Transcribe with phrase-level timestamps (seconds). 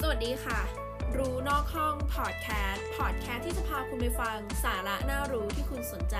[0.00, 0.60] สวัสดีค่ะ
[1.16, 6.16] รู้นอกห้องพอดแคสต์พอดแคสต์ที่จะพาคุณไปฟังสาระน่ารู้ที่คุณสนใจ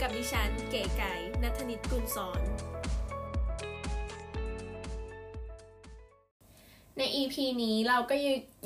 [0.00, 2.42] กับดิฉันเก๋ไก่นัทนิตกุลสอน
[6.98, 8.16] ใน EP นี้เราก็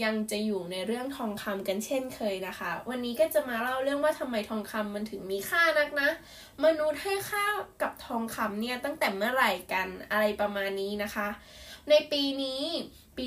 [0.04, 6.10] ยังจะอยู่ในเรื่องทองคำกันเช่นเคยนะคะ วันนี้ก็จะมาเล่าเรื่องว่าทำไมทองคำมันถึงมีค่านักนะ
[6.64, 7.46] มนุษย์ให้ค่า
[7.82, 11.28] กับทองคำเนี่ยตั้งแต่เมื่อไหร่กันอะไรประมาณนี้นะคะ
[11.90, 12.62] ในปีนี้
[13.18, 13.26] ปี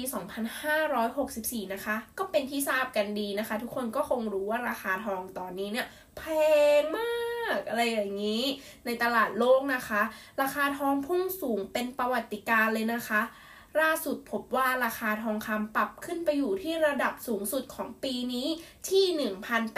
[0.88, 6.22] 2564 นะคะ ก็เป็นที่ทราบกันดีนะคะ ทุกคนก็คงรู้ว่าราคาทองตอนนี้เนี่ยแพ
[6.82, 8.44] งมากอะไรอย่างนี้
[8.86, 10.02] ในตลาดโลกนะคะ
[10.42, 13.22] ราคาทองพุ่งสูงเป็นประวัติการเลยนะคะ
[13.84, 18.48] ล่าสุดพบว่าราคาทองคำปรับขึ้นไปอยู่ที่ระดับสูงสุดของปีนี้
[18.90, 19.06] ที่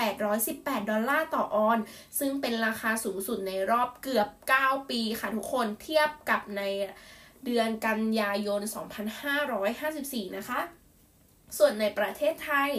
[0.10, 1.80] 1,818 ดอลลาร์ต่อออน
[2.20, 4.28] ซึ่งเป็นราคาสูงสุดในรอบเกือบ
[4.60, 6.62] 9 ปีค่ะทุกคนเทียบกับใน
[7.46, 8.62] เดือนกันยายน
[9.50, 10.62] 2554 นะคะ
[11.58, 12.72] ส่วนในประเทศไทย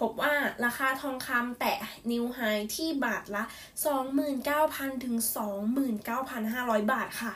[0.00, 0.34] พบว่า
[0.64, 1.78] ราคาทองคำแตะ
[2.10, 2.40] นิวไฮ
[2.76, 3.44] ที่บาทละ
[4.24, 5.16] 29,000 ถึง
[6.04, 7.32] 29,500 บาทค่ะ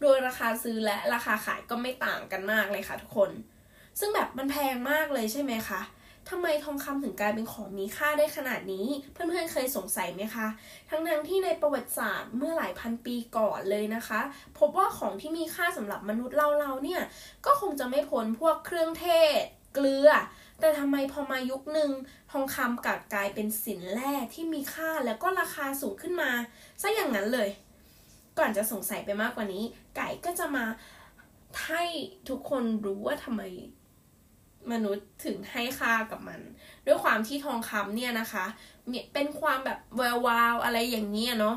[0.00, 3.30] โดยราคาซื้อและราคาขายก็ไม่ต่างกันมากเลยค่ะทุกคน
[3.98, 5.80] ซึ่งแบบมันแพงมากเลยใช่ไหมคะ
[6.30, 10.46] ทำไมทองคำถึงกลายเป็นของมีค่าได้ขนาดนี้ เพื่อนๆเคยสงสัยไหมคะ
[10.90, 14.20] ทั้งทั้งที่ในประวัติศาสตร์เมื่อหลายพันปีก่อนเลยนะคะ
[14.58, 17.02] พบว่าของที่มีค่าสำหรับมนุษย์เราเราเนี่ย
[17.46, 19.06] ก็คงจะไม่พ้นพวกเครื่องเท
[19.38, 19.42] ศ
[19.74, 20.10] เกลือ
[20.60, 21.90] แต่ทำไมพอมายุคหนึ่ง
[22.32, 26.30] ทองคำกลับกลายเป็นสินแร่ที่มีค่าแล้วก็ราคาสูงขึ้นมา
[26.82, 27.50] ซะอย่างนั้นเลย
[28.38, 29.64] ก่อนจะสงสัยไปมากกว่านี้
[29.96, 30.64] ไก่ก็จะมา
[31.66, 31.84] ให้
[32.28, 33.42] ทุกคนรู้ว่าทำไม
[34.72, 36.40] มนุษย์ถึงให้ค่ากับมัน
[36.86, 38.44] ด้วยความที่ทองคำเนี่ยนะคะ
[39.14, 41.56] เป็นความแบบแวววาวอะไรอย่างเงี้ยเนาะ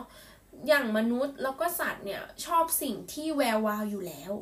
[0.68, 4.34] อย่างมนุษย์แล้วก็สัตว์เนี่ยชอบสิ่งที่แวววาวอยู่แล้ว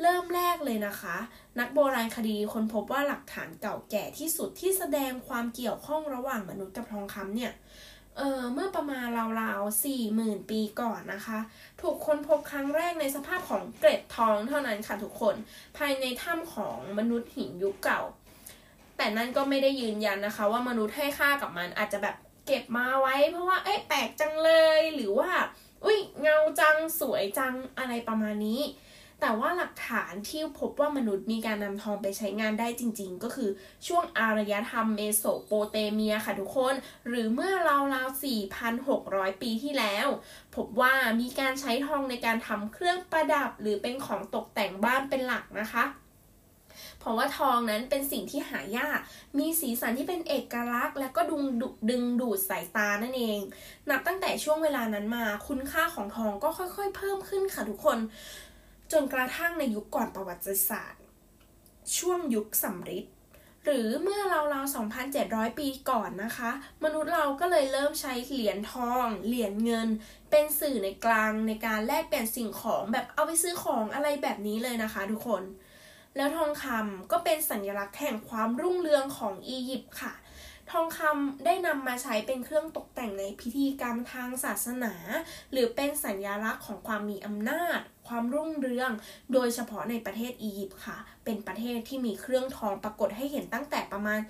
[0.00, 1.16] เริ่มแรกเลยนะคะ
[1.58, 7.52] นักโบราณคดีคนพบว่าหลักฐานเก่าแก่ที่สุดที่แสดงความเกี่ยวข้องระหว่างมนุษย์กับทองคำเนี่ย
[8.18, 9.06] เออเมื่อประมาณ
[9.40, 11.38] ราวๆสี่หมื่นปีก่อนนะคะ
[11.80, 15.34] ถูกค้นพบครั้งแรกในสภาพของเกล็ดทองเท่านั้นค่ะทุกคน
[15.76, 18.02] ภายในถ้ำของมนุษย์หินยุคเก่า
[18.96, 22.16] แต่นั่นก็ไม่ได้ยืนยันนะคะ ว่ามนุษย์ให้ค่ากับมันอาจจะแบบ
[22.46, 25.30] เก็บมาไว้ เพราะว่าเอ๊ะแปลกจังเลยหรือว่า
[25.84, 28.62] อุ้ยเงาจังสวยจังอะไรประมาณนี้
[29.20, 33.50] แต่ว่าหลักฐานที่พบว่ามนุษย์มีการนำทองไปใช้งานได้จริง ๆ ก็คือ
[33.86, 36.74] ช่วงอารยธรรมเมโสโปเตเมียค่ะทุกคน
[37.08, 38.22] หรือเมื่อราวๆ
[38.80, 40.08] 4,600 ปีที่แล้ว
[40.56, 45.84] พบว่ามีการใช้ทองในการทำเครื่องประดับหรือเป็นของตกแต่งบ้านเป็นหลักนะคะ
[47.00, 49.00] เพราะว่าทองนั้นเป็นสิ่งที่หายาก
[49.38, 51.44] มีสีสันที่เป็นเอกลักษณ์ และก็ดึง
[51.90, 53.38] ดึงดูดสายตานั่นเอง
[53.90, 57.98] นับตั้งแต่ช่วงเวลานั้นมาคุณค่าของทองก็ค่อยๆ เพิ่มขึ้นค่ะทุกคน
[58.92, 61.02] จนกระทั่งในยุคก่อนประวัติศาสตร์
[61.96, 63.06] ช่วงยุคสำริด
[63.64, 64.74] หรือเมื่อราวๆ
[65.12, 66.50] 2,700 ปีก่อนนะคะ
[66.84, 69.88] มนุษย์เราก็เลยเริ่มใช้เหรียญทอง เหรียญเงิน
[70.30, 75.42] เป็นสื่อในกลางในการแลกเปลี่ยนสิ่งของแบบเอาไปซื้อของอะไรแบบนี้เลยนะคะทุกคน
[76.16, 80.14] แล้วทองคำก็เป็นสัญลักษณ์แห่งความรุ่งเรืองของอียิปต์ค่ะ
[80.70, 84.94] ทองคำได้นำมาใช้เป็นเครื่องตกแต่งในพิธีกรรมทางศาสนา
[85.52, 88.90] หรือเป็นสัญลักษณ์ของความมีอำนาจ ความรุ่งเรือง
[89.32, 94.20] โดยเฉพาะในประเทศอียิปต์ค่ะ เป็นประเทศที่มีเครื่องทองปรากฏให้เห็นตั้งแต่ประมาณ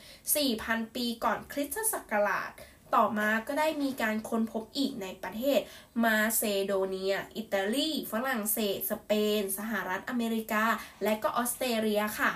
[0.43, 2.51] 4,000 ปีก่อนคริสตศักราช
[2.95, 5.61] ต่อมาก็ได้มีการค้นพบอีกในประเทศ
[6.05, 10.65] มาเซโดเนีย อิตาลี ฝรั่งเศส สเปน สหรัฐอเมริกา
[11.05, 12.33] และก็ออสเตรเลียค่ะ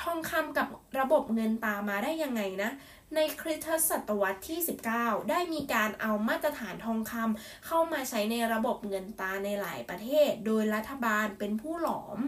[0.00, 0.68] ทองคำกับ
[0.98, 2.70] ระบบเงินตามาได้ยังไงนะ
[3.14, 4.60] ในคริสตศตวรรษที่
[4.94, 12.18] 19 ได้มีการเอามาตรฐานทองคำเข้ามาใช้ในระบบเงินตาในหลายประเทศ โดยรัฐบาลเป็นผู้หลอม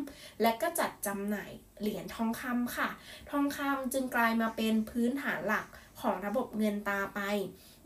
[0.42, 1.50] และก็จัดจำหน่าย
[1.80, 2.88] เหรียญทองคำค่ะ
[3.30, 5.66] ทองคำจึงกลายมาเป็นพื้นฐานหลัก
[6.00, 7.20] ของระบบเงินตาไป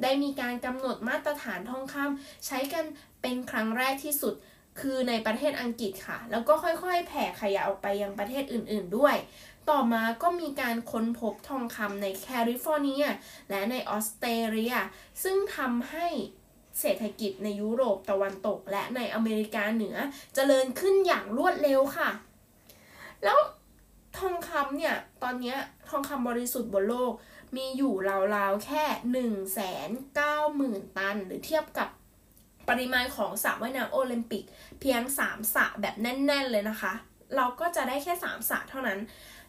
[0.02, 2.84] ได้มีการกำหนดมาตรฐานทองคำใช้กัน
[3.22, 4.34] เป็นครั้งแรกที่สุด
[4.80, 9.16] คือในประเทศอังกฤษค่ะ แล้วก็ค่อยๆ แผ่ขยายออกไปยังประเทศอื่นๆด้วย
[9.70, 13.04] ต่อมาก็มีการค้นพบทองคำในแคลิฟอร์เนีย
[13.50, 14.74] และในออสเตรเลีย
[15.22, 16.06] ซึ่งทำให้
[16.80, 22.10] เศรษฐกิจในยุโรปตะวันตก และในอเมริกาเหนือจเจริญขึ้นอย่างรวดเร็วค่ะ
[23.24, 23.38] แล้ว
[24.18, 25.54] ทองคำเนี่ย ตอนนี้
[25.88, 27.12] ทองคำบริสุทธิ์บนโลก
[27.56, 27.94] มีอยู่
[28.36, 31.88] ราวๆ แค่หนึ่งแสนเก้าหมื่นตัน หรือเทียบกับ
[32.68, 34.44] ปริมาณของสระว่ายน้ำโอลิมปิก
[34.80, 36.92] เพียงสามสระแบบแน่น ๆ เลยนะคะ
[37.36, 38.98] เราก็จะได้แค่สามสระเท่านั้น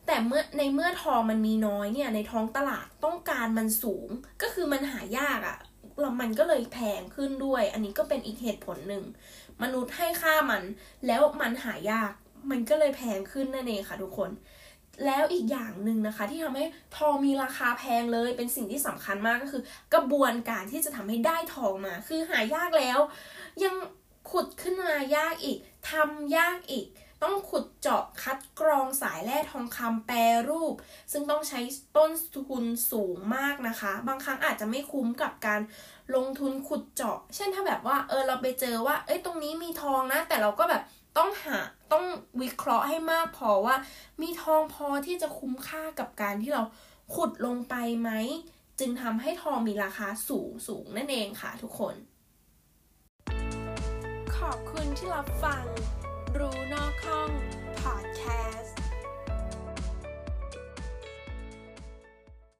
[0.05, 4.07] แต่เมื่อในเมื่อทองมันมีน้อยเนี่ย ในท้องตลาดต้องการมันสูง
[4.41, 5.57] ก็คือมันหายากอะ่ะ
[5.99, 9.03] แล้วมันก็เลยแพงขึ้นด้วย อันนี้ก็เป็นอีกเหตุผลหนึ่ง
[9.61, 10.63] มนุษย์ให้ค่ามัน
[11.07, 12.11] แล้วมันหายาก
[12.49, 14.29] มันก็เลยแพงขึ้นนั่นเองค่ะทุกคน
[15.05, 16.65] แล้วอีกอย่างหนึ่งนะคะ ที่ทำให้
[16.97, 22.99] ทองมีราคาแพงเลยเป็นสิ่งที่สำคัญมากก็คือ กระบวนการที่จะทำให้ได้ทองมา คือหายากแล้ว
[23.63, 23.75] ยัง
[24.31, 25.57] ขุดขึ้นมายากอีก
[25.91, 26.87] ทำยากอีก
[27.23, 30.17] ต้องขุดเจาะคัดกรองสายแร่ทองคำแปร
[30.49, 30.73] รูป
[31.11, 31.59] ซึ่งต้องใช้
[31.97, 32.11] ต้น
[32.49, 35.61] ทุนสูงมากนะคะ บางครั้งอาจจะไม่คุ้มกับการ
[36.15, 40.81] ลงทุนขุดเจาะ เช่นถ้าแบบว่าเออเราไปเจอว่า เอ้ยตรงนี้มีทองนะ แต่เราก็แบบ
[41.17, 41.59] ต้องหา
[41.91, 42.05] ต้อง
[42.41, 43.75] วิเคราะห์ให้มากพอว่า
[44.21, 46.63] มีทองพอที่จะคุ้มค่ากับการที่เรา
[47.13, 48.09] ขุดลงไปไหม
[48.79, 51.95] จึงทำให้ทองมีราคาสูงสูงนั่นเองค่ะทุกคน
[54.37, 55.63] ขอบคุณที่รับฟัง
[56.37, 57.29] รู้นอกห้อง
[57.81, 58.23] พอดแค
[58.59, 58.80] สต์